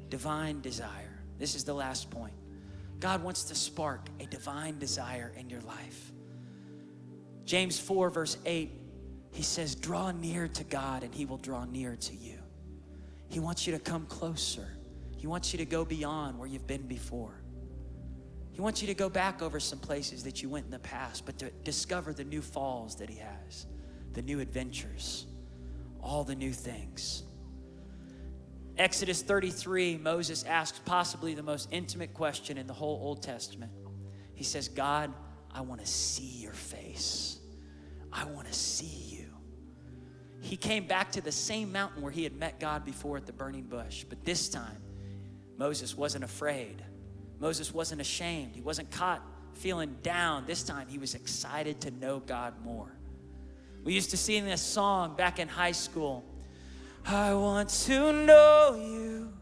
[0.08, 1.20] Divine desire.
[1.38, 2.32] This is the last point.
[3.00, 6.12] God wants to spark a divine desire in your life.
[7.44, 8.70] James 4, verse 8,
[9.32, 12.38] he says, Draw near to God and he will draw near to you.
[13.28, 14.66] He wants you to come closer.
[15.18, 17.34] He wants you to go beyond where you've been before.
[18.54, 21.26] He wants you to go back over some places that you went in the past,
[21.26, 23.66] but to discover the new falls that he has,
[24.14, 25.26] the new adventures
[26.04, 27.24] all the new things.
[28.76, 33.72] Exodus 33, Moses asks possibly the most intimate question in the whole Old Testament.
[34.34, 35.12] He says, God,
[35.52, 37.38] I want to see your face.
[38.12, 39.26] I want to see you.
[40.40, 43.32] He came back to the same mountain where he had met God before at the
[43.32, 44.82] burning bush, but this time,
[45.56, 46.84] Moses wasn't afraid.
[47.40, 48.52] Moses wasn't ashamed.
[48.54, 49.22] He wasn't caught
[49.54, 50.44] feeling down.
[50.46, 52.92] This time, he was excited to know God more.
[53.84, 56.24] We used to sing this song back in high school.
[57.06, 59.32] I want to know you.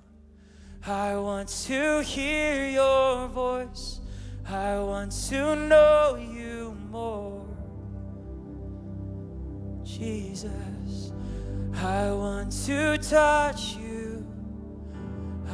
[0.84, 4.00] I want to hear your voice.
[4.48, 7.46] I want to know you more.
[9.84, 11.12] Jesus,
[11.74, 13.81] I want to touch you.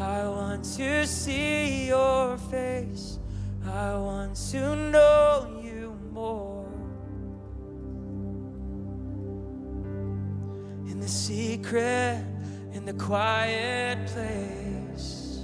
[0.00, 3.18] I want to see your face.
[3.66, 6.68] I want to know you more.
[10.86, 12.24] In the secret,
[12.72, 15.42] in the quiet place.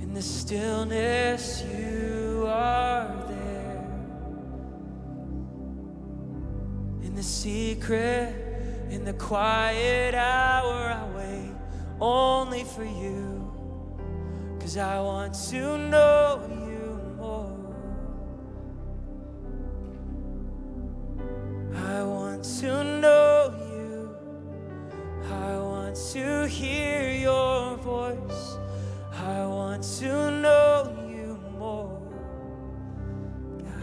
[0.00, 3.86] In the stillness, you are there.
[7.04, 8.34] In the secret,
[8.90, 11.53] in the quiet hour, I wait
[12.00, 13.50] only for you.
[14.60, 17.52] Cause I want to know you more.
[21.74, 24.16] I want to know you.
[25.30, 28.56] I want to hear your voice.
[29.12, 32.00] I want to know you more.
[33.58, 33.82] God.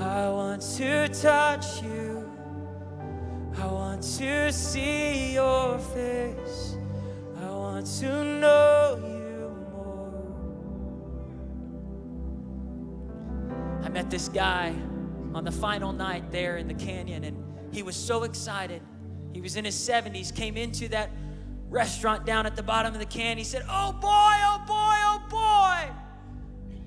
[0.00, 2.24] I want to touch you.
[3.58, 5.17] I want to see
[14.08, 14.74] met this guy
[15.34, 17.44] on the final night there in the canyon, and
[17.74, 18.80] he was so excited.
[19.34, 21.10] He was in his 70s, came into that
[21.68, 23.36] restaurant down at the bottom of the canyon.
[23.36, 25.94] He said, Oh boy, oh boy, oh boy.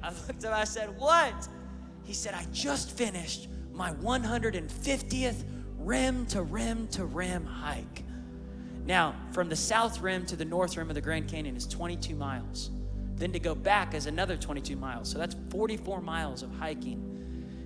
[0.02, 1.48] I looked at him, I said, What?
[2.04, 5.44] He said, I just finished my 150th
[5.78, 8.04] rim to rim to rim hike.
[8.86, 12.16] Now, from the south rim to the north rim of the Grand Canyon is 22
[12.16, 12.72] miles.
[13.16, 15.08] Then to go back is another 22 miles.
[15.08, 17.11] So that's 44 miles of hiking.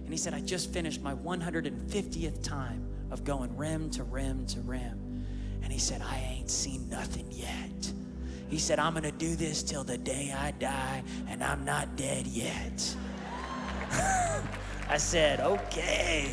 [0.06, 4.62] And he said, I just finished my 150th time of going rim to rim to
[4.62, 5.26] rim.
[5.64, 7.92] And he said, I ain't seen nothing yet.
[8.48, 11.96] He said, I'm going to do this till the day I die, and I'm not
[11.96, 12.96] dead yet.
[14.88, 16.30] I said, okay.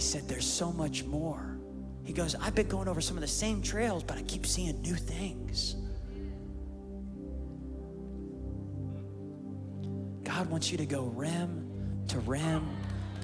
[0.00, 1.58] He said, There's so much more.
[2.04, 4.80] He goes, I've been going over some of the same trails, but I keep seeing
[4.80, 5.76] new things.
[10.40, 11.70] God wants you to go rim
[12.08, 12.66] to rim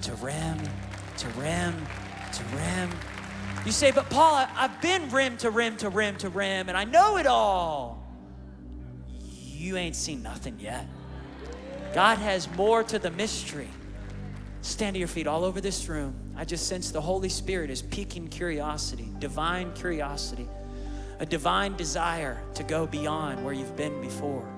[0.03, 0.59] to rim
[1.17, 1.75] to rim
[2.35, 2.91] to rim.
[3.65, 6.77] You say, but Paul, I, have been rim to rim to rim to rim, and
[6.77, 8.07] I know it all.
[9.19, 10.87] You ain't seen nothing yet.
[11.95, 13.71] God has more to the mystery.
[14.61, 16.15] Stand to your feet all over this room.
[16.37, 20.51] I just sense the Holy Spirit is piquing curiosity, divine curiosity,
[21.19, 24.56] a divine desire to go beyond where you've been before.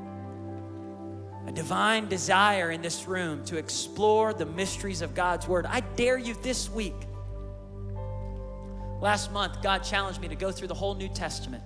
[1.49, 5.65] A divine desire in this room to explore the mysteries of God's Word.
[5.65, 6.95] I dare you this week.
[9.01, 11.63] Last month, God challenged me to go through the whole New Testament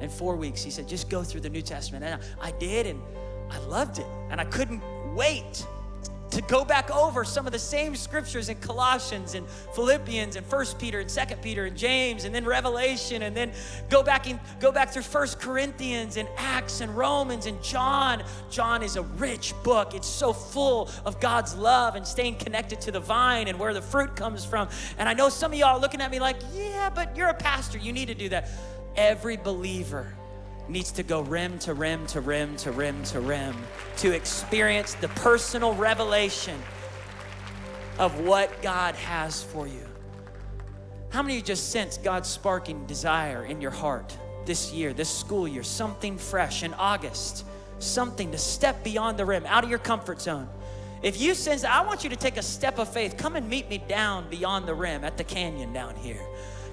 [0.00, 0.62] in four weeks.
[0.62, 2.04] He said, just go through the New Testament.
[2.04, 3.02] And I did, and
[3.50, 4.06] I loved it.
[4.30, 4.80] And I couldn't
[5.16, 5.66] wait
[6.34, 10.80] to go back over some of the same scriptures in Colossians and Philippians and First
[10.80, 13.52] Peter and Second Peter and James and then Revelation and then
[13.88, 18.24] go back and go back through First Corinthians and Acts and Romans and John.
[18.50, 19.94] John is a rich book.
[19.94, 23.82] It's so full of God's love and staying connected to the vine and where the
[23.82, 24.68] fruit comes from.
[24.98, 27.34] And I know some of y'all are looking at me like, yeah, but you're a
[27.34, 27.78] pastor.
[27.78, 28.50] You need to do that.
[28.96, 30.12] Every believer
[30.68, 33.56] needs to go rim to rim to rim to rim to rim
[33.98, 36.58] to experience the personal revelation
[37.98, 39.86] of what God has for you.
[41.10, 45.08] How many of you just sense God's sparking desire in your heart this year, this
[45.08, 47.44] school year, something fresh in August,
[47.78, 50.48] something to step beyond the rim, out of your comfort zone?
[51.02, 53.68] If you sense, I want you to take a step of faith, come and meet
[53.68, 56.26] me down beyond the rim at the canyon down here.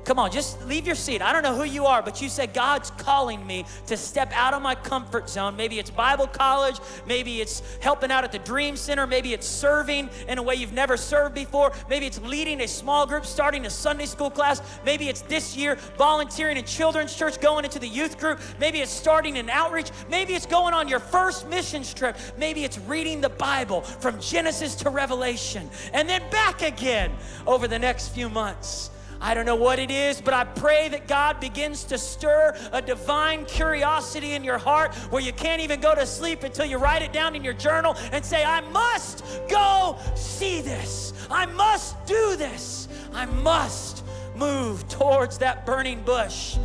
[0.03, 1.21] Come on, just leave your seat.
[1.21, 4.53] I don't know who you are, but you said, God's calling me to step out
[4.53, 5.55] of my comfort zone.
[5.55, 10.09] Maybe it's Bible college, maybe it's helping out at the Dream Center, maybe it's serving
[10.27, 13.69] in a way you've never served before, maybe it's leading a small group, starting a
[13.69, 18.17] Sunday school class, maybe it's this year volunteering in children's church, going into the youth
[18.19, 22.63] group, maybe it's starting an outreach, maybe it's going on your first mission trip, maybe
[22.63, 27.11] it's reading the Bible from Genesis to Revelation and then back again
[27.45, 28.89] over the next few months.
[29.21, 32.81] I don't know what it is, but I pray that God begins to stir a
[32.81, 37.03] divine curiosity in your heart where you can't even go to sleep until you write
[37.03, 41.13] it down in your journal and say, I must go see this.
[41.29, 42.87] I must do this.
[43.13, 44.03] I must
[44.35, 46.57] move towards that burning bush.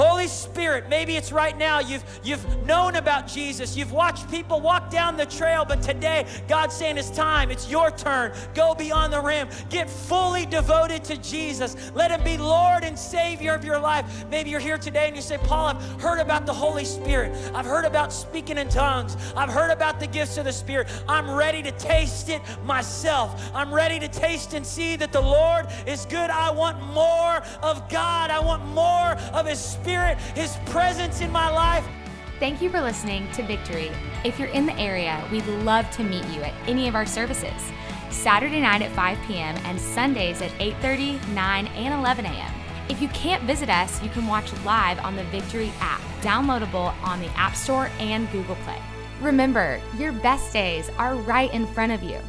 [0.00, 3.76] Holy Spirit, maybe it's right now you've, you've known about Jesus.
[3.76, 7.50] You've watched people walk down the trail, but today God's saying it's time.
[7.50, 8.32] It's your turn.
[8.54, 9.46] Go beyond the rim.
[9.68, 11.76] Get fully devoted to Jesus.
[11.94, 14.24] Let Him be Lord and Savior of your life.
[14.30, 17.36] Maybe you're here today and you say, Paul, I've heard about the Holy Spirit.
[17.54, 19.18] I've heard about speaking in tongues.
[19.36, 20.88] I've heard about the gifts of the Spirit.
[21.10, 23.50] I'm ready to taste it myself.
[23.54, 26.30] I'm ready to taste and see that the Lord is good.
[26.30, 28.30] I want more of God.
[28.30, 31.84] I want more of His Spirit Spirit, His presence in my life.
[32.38, 33.90] Thank you for listening to Victory.
[34.24, 37.72] If you're in the area, we'd love to meet you at any of our services.
[38.08, 39.56] Saturday night at 5 p.m.
[39.64, 42.52] and Sundays at 8:30, 9, and 11 a.m.
[42.88, 47.18] If you can't visit us, you can watch live on the Victory app, downloadable on
[47.18, 48.80] the App Store and Google Play.
[49.20, 52.20] Remember, your best days are right in front of you.